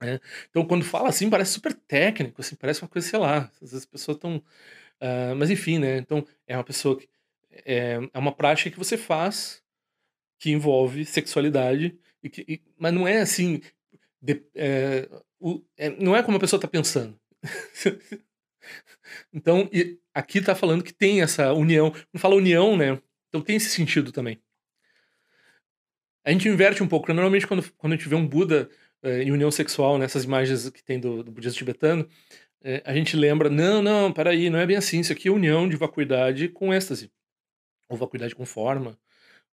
[0.00, 0.20] Né?
[0.48, 3.74] Então, quando fala assim, parece super técnico, assim, parece uma coisa, sei lá, às vezes
[3.76, 4.36] as pessoas estão.
[4.36, 5.98] Uh, mas enfim, né?
[5.98, 7.08] Então, é uma pessoa que.
[7.64, 9.62] É, é uma prática que você faz
[10.38, 13.60] que envolve sexualidade e que, e, mas não é assim.
[14.22, 15.08] De, é,
[15.38, 17.18] o, é, não é como a pessoa está pensando.
[19.32, 19.68] então,
[20.14, 21.92] aqui está falando que tem essa união.
[22.12, 23.00] Não fala união, né?
[23.28, 24.40] Então tem esse sentido também.
[26.24, 27.08] A gente inverte um pouco.
[27.08, 27.14] Né?
[27.14, 28.70] Normalmente, quando, quando a gente vê um Buda
[29.02, 32.08] é, em união sexual, nessas imagens que tem do, do budismo tibetano,
[32.62, 35.00] é, a gente lembra: não, não, peraí, não é bem assim.
[35.00, 37.10] Isso aqui é união de vacuidade com êxtase.
[37.88, 38.98] Ou vacuidade com forma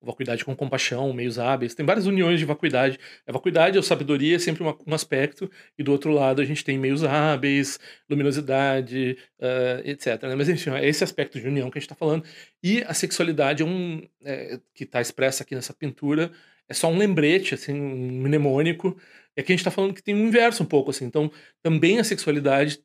[0.01, 1.73] vacuidade com compaixão, meios hábeis.
[1.73, 2.99] Tem várias uniões de vacuidade.
[3.25, 6.63] A vacuidade ou sabedoria é sempre uma, um aspecto, e do outro lado a gente
[6.63, 7.79] tem meios hábeis,
[8.09, 10.23] luminosidade, uh, etc.
[10.23, 10.35] Né?
[10.35, 12.23] Mas enfim, é esse aspecto de união que a gente está falando.
[12.63, 16.31] E a sexualidade é um é, que está expressa aqui nessa pintura
[16.69, 18.97] é só um lembrete, assim, um mnemônico.
[19.37, 21.05] É que a gente está falando que tem um inverso um pouco, assim.
[21.05, 22.83] Então, também a sexualidade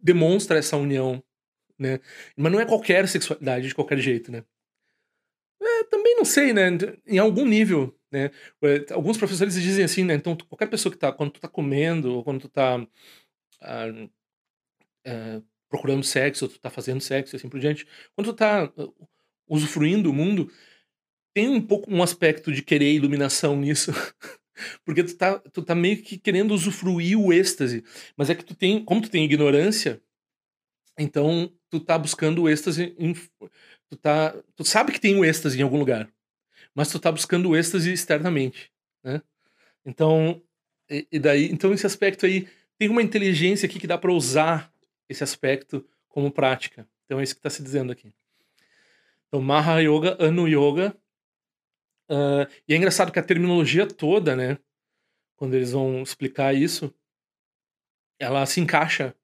[0.00, 1.22] demonstra essa união,
[1.76, 1.98] né?
[2.36, 4.44] Mas não é qualquer sexualidade de qualquer jeito, né?
[5.60, 6.68] É, também não sei, né?
[7.04, 8.30] Em algum nível, né?
[8.62, 10.14] É, alguns professores dizem assim, né?
[10.14, 12.86] Então, qualquer pessoa que tá, quando tu tá comendo, ou quando tu tá
[13.60, 13.86] ah,
[15.04, 19.08] ah, procurando sexo, ou tu tá fazendo sexo, assim por diante, quando tu tá uh,
[19.48, 20.50] usufruindo o mundo,
[21.34, 23.92] tem um pouco um aspecto de querer iluminação nisso.
[24.84, 27.84] Porque tu tá, tu tá meio que querendo usufruir o êxtase.
[28.16, 30.00] Mas é que tu tem, como tu tem ignorância,
[30.98, 33.14] então tu tá buscando o êxtase em,
[33.88, 36.10] tu tá, tu sabe que tem um êxtase em algum lugar,
[36.74, 38.70] mas tu tá buscando o êxtase externamente,
[39.02, 39.22] né?
[39.84, 40.42] Então,
[40.90, 44.72] e daí, então esse aspecto aí tem uma inteligência aqui que dá para usar
[45.08, 46.86] esse aspecto como prática.
[47.04, 48.12] Então é isso que está se dizendo aqui.
[49.28, 50.96] Então, Maha Yoga, Anu Yoga.
[52.10, 54.58] Uh, e é engraçado que a terminologia toda, né?
[55.36, 56.92] Quando eles vão explicar isso,
[58.18, 59.14] ela se encaixa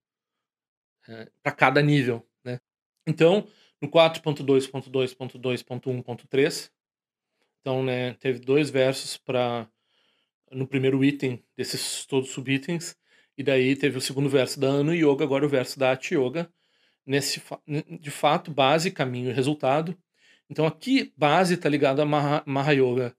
[1.09, 2.61] uh, é, para cada nível, né?
[3.07, 3.49] Então,
[3.81, 6.71] no 4.2.2.2.1.3,
[7.61, 9.67] então, né, teve dois versos para
[10.51, 12.95] no primeiro item desses todos subitens,
[13.37, 16.53] e daí teve o segundo verso da Anu Yoga, agora o verso da Ati Yoga,
[17.07, 17.43] nesse
[18.01, 19.97] de fato base, caminho e resultado.
[20.51, 23.17] Então aqui base está ligado a Maha, Maha Yoga,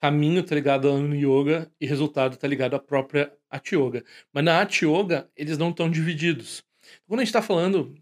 [0.00, 4.04] caminho está ligado a Anu Yoga e resultado está ligado à própria Ati Yoga.
[4.32, 6.64] Mas na Ati Yoga eles não estão divididos.
[7.06, 7.94] Quando a gente está falando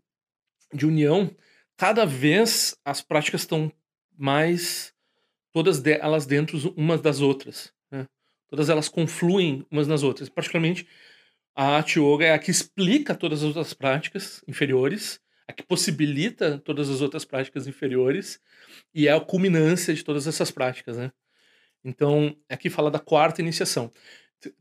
[0.73, 1.35] de união,
[1.77, 3.73] cada vez as práticas estão
[4.17, 4.95] mais
[5.53, 7.73] todas elas dentro umas das outras.
[7.91, 8.07] Né?
[8.49, 10.29] Todas elas confluem umas nas outras.
[10.29, 10.87] Particularmente
[11.55, 16.59] a Ati Yoga é a que explica todas as outras práticas inferiores, a que possibilita
[16.59, 18.41] todas as outras práticas inferiores
[18.95, 21.13] e é a culminância de todas essas práticas, né?
[21.85, 23.93] Então, aqui fala da quarta iniciação.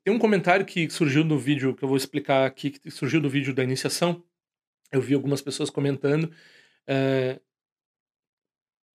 [0.04, 3.30] Tem um comentário que surgiu no vídeo que eu vou explicar aqui, que surgiu no
[3.30, 4.24] vídeo da iniciação.
[4.92, 6.32] Eu vi algumas pessoas comentando
[6.88, 7.40] é,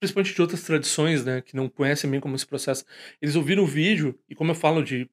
[0.00, 2.84] principalmente de outras tradições, né, que não conhecem bem como esse processo,
[3.20, 5.08] eles ouviram o vídeo e como eu falo de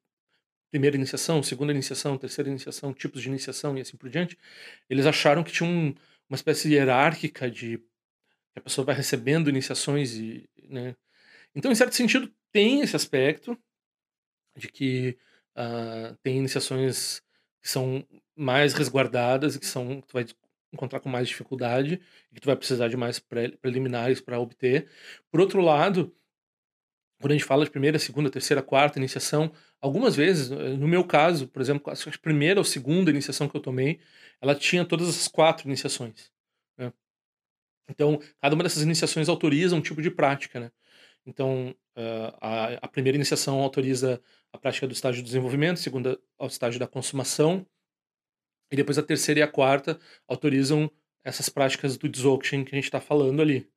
[0.71, 4.37] primeira iniciação, segunda iniciação, terceira iniciação, tipos de iniciação e assim por diante,
[4.89, 5.93] eles acharam que tinha um,
[6.29, 10.95] uma espécie hierárquica de que a pessoa vai recebendo iniciações e, né,
[11.55, 13.57] então em certo sentido tem esse aspecto
[14.55, 15.17] de que
[15.55, 17.21] uh, tem iniciações
[17.61, 20.25] que são mais resguardadas e que são que tu vai
[20.73, 23.19] encontrar com mais dificuldade e que tu vai precisar de mais
[23.61, 24.89] preliminares para obter.
[25.31, 26.13] Por outro lado,
[27.19, 29.51] quando a gente fala de primeira, segunda, terceira, quarta iniciação,
[29.82, 33.62] algumas vezes, eh, no meu caso, por exemplo, a primeira ou segunda iniciação que eu
[33.62, 33.99] tomei,
[34.41, 36.32] ela tinha todas as quatro iniciações.
[36.77, 36.93] Né?
[37.89, 40.71] Então, cada uma dessas iniciações autoriza um tipo de prática, né?
[41.25, 44.21] Então, uh, a, a, primeira iniciação autoriza
[44.53, 47.65] a prática do estágio do desenvolvimento, a segunda ao estágio da consumação,
[48.71, 50.89] e depois a terceira e a quarta autorizam
[51.23, 53.69] essas práticas do Dzogchen que a gente está falando ali.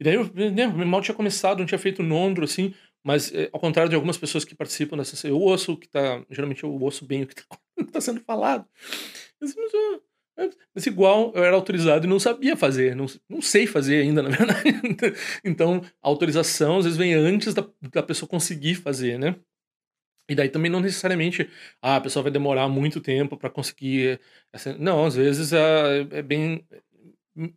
[0.00, 3.60] E daí eu né, mal tinha começado, não tinha feito nondro, assim, mas é, ao
[3.60, 7.22] contrário de algumas pessoas que participam dessa, eu ouço que tá, geralmente eu ouço bem
[7.22, 8.66] o que está tá sendo falado.
[9.40, 9.54] Mas,
[10.74, 14.30] mas, igual eu era autorizado e não sabia fazer, não, não sei fazer ainda, na
[14.34, 15.14] verdade.
[15.44, 19.36] então, a autorização às vezes vem antes da, da pessoa conseguir fazer, né?
[20.28, 21.48] E daí também não necessariamente
[21.82, 24.20] ah, a pessoa vai demorar muito tempo para conseguir.
[24.52, 24.76] Essa...
[24.78, 26.66] Não, às vezes é, é bem.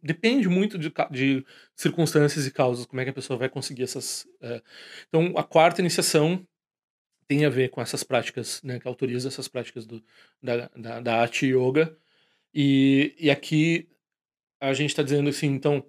[0.02, 4.28] Depende muito de, de, circunstâncias e causas, como é que a pessoa vai conseguir essas.
[4.42, 4.62] É...
[5.08, 6.48] Então, a quarta iniciação
[7.28, 10.04] tem a ver com essas práticas, né, que autoriza essas práticas do,
[10.42, 11.96] da, da, da Ati Yoga.
[12.54, 13.88] E, e aqui
[14.60, 15.86] a gente está dizendo assim, então,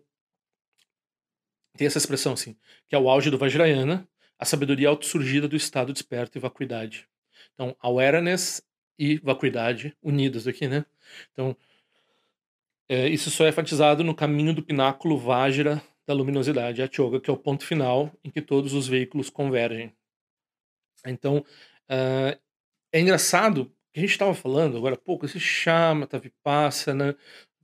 [1.77, 2.57] tem essa expressão assim,
[2.89, 4.07] que é o auge do Vajrayana,
[4.39, 7.09] a sabedoria autossurgida do estado desperto e vacuidade.
[7.55, 8.63] Então, awareness
[8.99, 10.85] e vacuidade unidas aqui, né?
[11.33, 11.57] Então,
[12.89, 17.29] é, isso só é enfatizado no caminho do pináculo Vajra da luminosidade, a Yoga, que
[17.29, 19.93] é o ponto final em que todos os veículos convergem.
[21.07, 22.39] Então, uh,
[22.91, 27.15] é engraçado que a gente estava falando agora há pouco, esse chama, vipassana,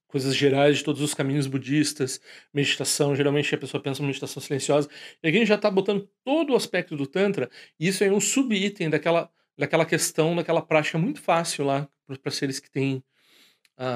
[0.06, 2.20] coisas gerais de todos os caminhos budistas,
[2.52, 4.88] meditação, geralmente a pessoa pensa em meditação silenciosa,
[5.22, 8.12] e aqui a gente já está botando todo o aspecto do Tantra, e isso é
[8.12, 11.88] um subitem daquela, daquela questão, daquela prática muito fácil lá,
[12.22, 13.02] para seres que têm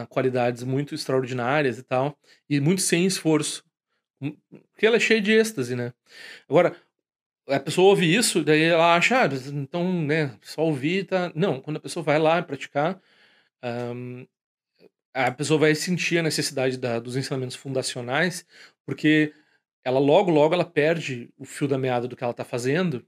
[0.09, 3.65] qualidades muito extraordinárias e tal, e muito sem esforço,
[4.21, 4.37] hum,
[4.73, 5.93] porque ela é cheia de êxtase, né?
[6.49, 6.77] Agora,
[7.49, 11.33] a pessoa ouve isso, daí ela acha, ah, então, né, só ouvir, tá...
[11.35, 13.01] Não, quando a pessoa vai lá praticar,
[13.95, 14.27] um,
[15.15, 18.47] a pessoa vai sentir a necessidade da, dos ensinamentos fundacionais,
[18.87, 19.35] porque
[19.85, 23.07] ela logo, logo ela perde o fio da meada do que ela está fazendo.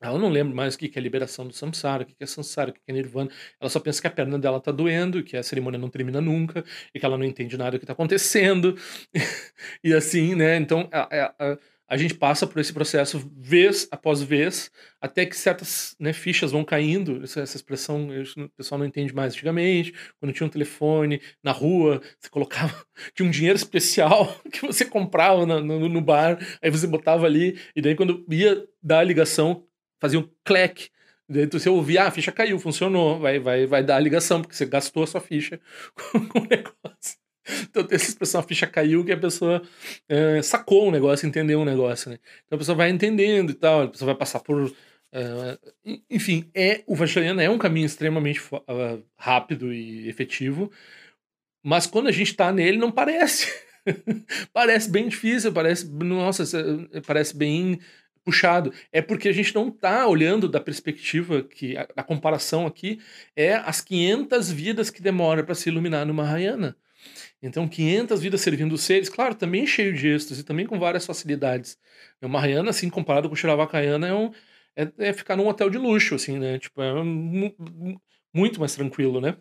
[0.00, 2.72] Ela não lembra mais o que é liberação do samsara, o que é samsara, o
[2.72, 3.30] que é nirvana.
[3.60, 6.64] Ela só pensa que a perna dela está doendo, que a cerimônia não termina nunca,
[6.94, 8.76] e que ela não entende nada do que está acontecendo.
[9.84, 10.56] e assim, né?
[10.56, 11.58] Então, a, a,
[11.90, 16.64] a gente passa por esse processo vez após vez, até que certas né, fichas vão
[16.64, 17.20] caindo.
[17.24, 18.08] Essa, essa expressão
[18.38, 19.92] o pessoal não entende mais antigamente.
[20.20, 22.72] Quando tinha um telefone na rua, você colocava.
[23.12, 27.58] Tinha um dinheiro especial que você comprava no, no, no bar, aí você botava ali,
[27.74, 29.66] e daí quando ia dar a ligação,
[30.00, 30.90] fazia um clack.
[31.28, 34.56] Daí você ouvia, ah, a ficha caiu, funcionou, vai, vai, vai dar a ligação, porque
[34.56, 35.60] você gastou a sua ficha
[35.94, 37.20] com o negócio.
[37.62, 39.62] Então tem essa expressão, a ficha caiu, que a pessoa
[40.08, 42.18] é, sacou um negócio, entendeu um negócio, né?
[42.46, 44.72] Então a pessoa vai entendendo e tal, a pessoa vai passar por.
[45.12, 45.58] É,
[46.08, 50.70] enfim, é o Vajrayana é um caminho extremamente uh, rápido e efetivo,
[51.64, 53.48] mas quando a gente tá nele, não parece.
[54.52, 55.88] parece bem difícil, parece.
[55.88, 56.44] Nossa,
[57.06, 57.80] parece bem
[58.24, 58.72] puxado.
[58.92, 63.00] É porque a gente não tá olhando da perspectiva que a, a comparação aqui
[63.34, 66.76] é as 500 vidas que demora para se iluminar no Mahayana.
[67.42, 71.78] Então, 500 vidas servindo os seres, claro, também cheio de êxtase, também com várias facilidades.
[72.22, 74.30] O Mahayana, assim, comparado com o Shiravakayana, é, um,
[74.76, 76.58] é, é, ficar num hotel de luxo, assim, né?
[76.58, 76.92] Tipo, é
[78.34, 79.36] muito mais tranquilo, né?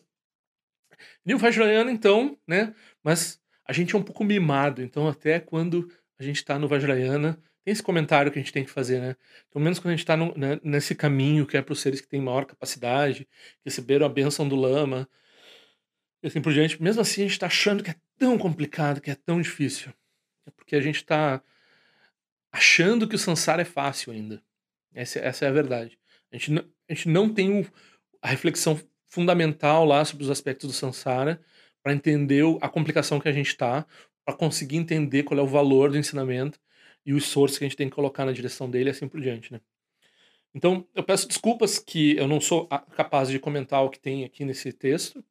[1.25, 2.73] E o Vajrayana, então, né?
[3.03, 7.41] Mas a gente é um pouco mimado, então até quando a gente está no Vajrayana,
[7.69, 9.15] esse comentário que a gente tem que fazer, né?
[9.51, 12.07] Pelo menos quando a gente está né, nesse caminho que é para os seres que
[12.07, 13.27] têm maior capacidade,
[13.63, 15.09] receberam a bênção do Lama,
[16.21, 16.81] e assim por diante.
[16.81, 19.93] Mesmo assim, a gente está achando que é tão complicado, que é tão difícil.
[20.45, 21.41] É porque a gente está
[22.51, 24.41] achando que o Sansara é fácil ainda.
[24.93, 25.97] Essa, essa é a verdade.
[26.31, 27.67] A gente não, a gente não tem o,
[28.21, 31.39] a reflexão fundamental lá sobre os aspectos do Sansara
[31.81, 33.85] para entender a complicação que a gente está,
[34.25, 36.59] para conseguir entender qual é o valor do ensinamento
[37.05, 39.51] e o esforço que a gente tem que colocar na direção dele assim por diante,
[39.51, 39.61] né?
[40.53, 44.43] Então, eu peço desculpas que eu não sou capaz de comentar o que tem aqui
[44.43, 45.23] nesse texto,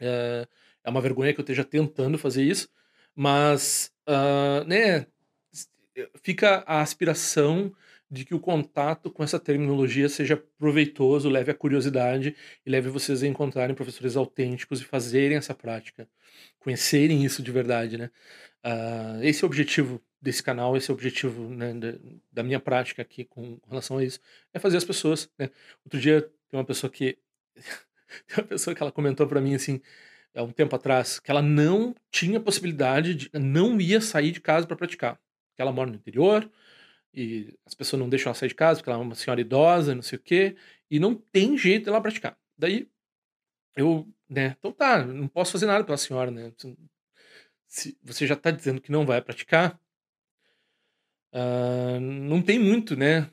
[0.00, 0.48] é,
[0.84, 2.68] é uma vergonha que eu esteja tentando fazer isso,
[3.14, 5.06] mas uh, né,
[6.22, 7.72] fica a aspiração
[8.10, 13.22] de que o contato com essa terminologia seja proveitoso, leve a curiosidade e leve vocês
[13.22, 16.06] a encontrarem professores autênticos e fazerem essa prática,
[16.58, 18.10] conhecerem isso de verdade, né?
[18.64, 21.94] Uh, esse é o objetivo desse canal, esse é o objetivo né, da,
[22.30, 24.20] da, minha prática aqui com relação a isso,
[24.54, 25.50] é fazer as pessoas, né?
[25.84, 27.18] Outro dia tem uma pessoa que
[28.28, 29.80] tem uma pessoa que ela comentou para mim assim,
[30.34, 34.66] há um tempo atrás, que ela não tinha possibilidade de, não ia sair de casa
[34.66, 35.20] para praticar.
[35.56, 36.48] Que ela mora no interior
[37.12, 39.94] e as pessoas não deixam ela sair de casa porque ela é uma senhora idosa,
[39.94, 40.56] não sei o quê,
[40.90, 42.38] e não tem jeito dela praticar.
[42.56, 42.88] Daí
[43.76, 46.52] eu, né, então tá, não posso fazer nada pela senhora, né?
[47.66, 49.80] Se você já tá dizendo que não vai praticar,
[51.32, 53.30] uh, não tem muito, né?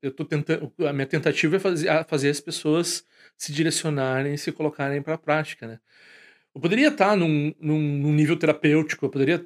[0.00, 3.04] Eu tô tentando, a minha tentativa é fazer, fazer as pessoas
[3.36, 5.80] se direcionarem, se colocarem para a prática, né?
[6.54, 9.38] Eu poderia estar tá num, num, num nível terapêutico, eu poderia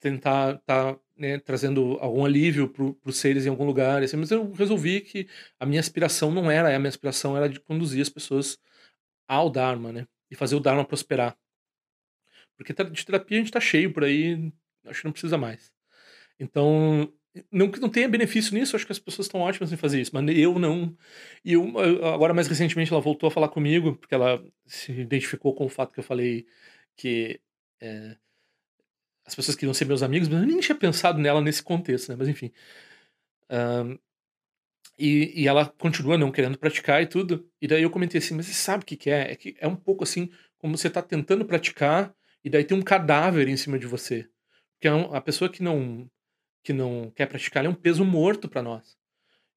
[0.00, 4.30] tentar estar tá, né, trazendo algum alívio para os seres em algum lugar, assim, mas
[4.30, 5.28] eu resolvi que
[5.60, 8.58] a minha aspiração não era, a minha aspiração era de conduzir as pessoas
[9.28, 10.06] ao Dharma, né?
[10.30, 11.36] E fazer o Dharma prosperar.
[12.56, 14.50] Porque de terapia a gente está cheio por aí,
[14.86, 15.73] acho que não precisa mais.
[16.38, 17.12] Então,
[17.50, 20.10] não que não tenha benefício nisso, acho que as pessoas estão ótimas em fazer isso,
[20.14, 20.96] mas eu não.
[21.44, 25.64] E eu, agora, mais recentemente, ela voltou a falar comigo, porque ela se identificou com
[25.66, 26.46] o fato que eu falei
[26.96, 27.40] que
[27.80, 28.16] é,
[29.26, 32.16] as pessoas queriam ser meus amigos, mas eu nem tinha pensado nela nesse contexto, né?
[32.16, 32.52] Mas enfim.
[33.50, 33.98] Um,
[34.98, 37.48] e, e, ela continua não querendo praticar e tudo.
[37.60, 39.32] E daí eu comentei assim, mas você sabe o que, que é?
[39.32, 42.14] É que é um pouco assim, como você está tentando praticar,
[42.44, 44.28] e daí tem um cadáver em cima de você.
[44.74, 46.08] Porque a pessoa que não
[46.64, 48.96] que não quer praticar, é um peso morto para nós.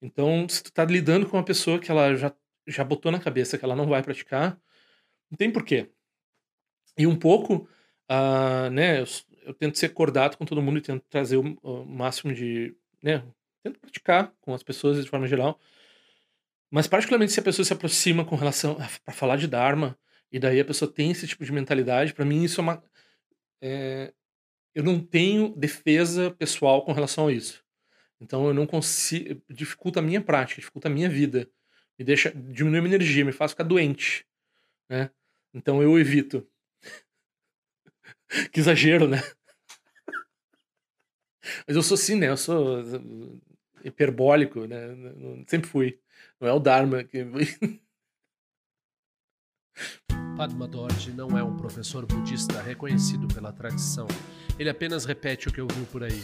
[0.02, 2.32] Então, se tu tá lidando com uma pessoa que ela já,
[2.68, 4.60] já botou na cabeça que ela não vai praticar,
[5.32, 5.90] não tem porquê.
[6.98, 7.68] E um pouco,
[8.12, 9.06] uh, né, eu,
[9.44, 13.24] eu, tento ser acordado com todo mundo e tento trazer o, o máximo de, né,
[13.64, 15.60] tento praticar com as pessoas de forma geral.
[16.70, 19.98] Mas particularmente se a pessoa se aproxima com relação para falar de Dharma,
[20.30, 22.84] e daí a pessoa tem esse tipo de mentalidade, para mim isso é uma
[23.62, 24.14] é,
[24.78, 27.66] eu não tenho defesa pessoal com relação a isso.
[28.22, 29.42] Então eu não consigo.
[29.50, 31.50] Dificulta a minha prática, dificulta a minha vida.
[31.98, 32.30] Me deixa.
[32.30, 34.24] diminui a minha energia, me faz ficar doente.
[34.88, 35.10] Né?
[35.52, 36.48] Então eu evito.
[38.54, 39.18] que exagero, né?
[41.66, 42.30] Mas eu sou assim, né?
[42.30, 42.84] Eu sou
[43.84, 44.78] hiperbólico, né?
[45.48, 46.00] Sempre fui.
[46.40, 47.26] Não é o Dharma que.
[50.36, 54.08] Padma Dorje não é um professor budista reconhecido pela tradição.
[54.60, 56.24] Ele apenas repete o que ouviu por aí.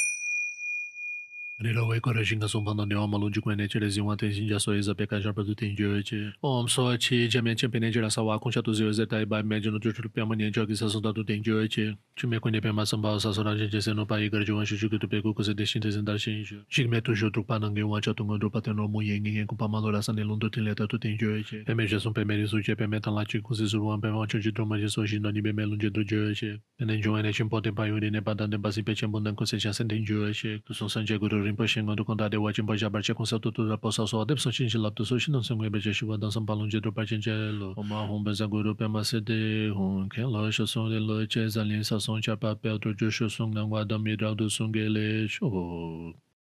[1.61, 4.73] Rila wai kora shinga songpa na niwa malun jikwa ne chere zingwa ten shinja so
[4.73, 6.33] eza peka sharpa tu ten jiyo che.
[6.41, 9.69] Om so chi jamian chen pene jira sa wakun shatu ziyo ze tai bai mejo
[9.69, 11.93] no chuchul piyama nian jogi sa sonda tu ten jiyo che.
[12.17, 15.35] Chume kwenye piyama samba sa sora jen jese no payi gar jiwan shishu kitu peku
[15.35, 16.65] kuse de shin tezin dar shin jiyo.
[16.67, 19.91] Shikme tu shio drukpa nange wan cha tungo drukpa ten romu yen ngen kumpa malo
[19.91, 21.63] la san nilun tu ten leta tu ten jiyo che.
[21.63, 24.79] Peme jesun peme risu che peme tan la chi kuse surwan peme wan chonji droma
[24.81, 26.57] je so shin nani peme lun je dru jiyo che.
[26.79, 29.61] Pene jiwan e shin poten payo ne ne padan den pasi pe chen bundan kuse
[29.61, 30.57] chasen ten jiyo che.
[30.65, 33.51] Tu son san je guru rinpoche ngon du konda dewa chenpa xa barche kongsa tu
[33.51, 36.17] tu rapa sa so adep san chinchi lap tu so shinan san ngwe beche shiwa
[36.19, 39.19] dan san palung je dro pa chenche lo oma hong benza gui ru pema se
[39.19, 42.55] de hong ken lo sho song de lo che zan lin sa song cha pa
[42.55, 45.47] pe otro jo sho song nang wa dam ye rao du song ge le sho